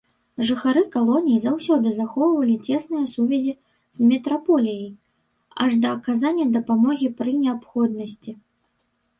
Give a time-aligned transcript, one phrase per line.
[0.49, 3.53] Жыхары калоній заўсёды захоўвалі цесныя сувязі
[3.99, 4.89] з метраполіяй,
[5.67, 8.31] аж да аказання дапамогі пры неабходнасці.